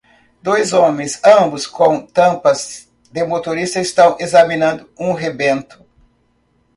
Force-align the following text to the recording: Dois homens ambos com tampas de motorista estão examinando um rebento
Dois 0.41 0.73
homens 0.73 1.21
ambos 1.23 1.67
com 1.67 2.03
tampas 2.03 2.91
de 3.11 3.23
motorista 3.23 3.79
estão 3.79 4.17
examinando 4.19 4.89
um 4.99 5.13
rebento 5.13 5.85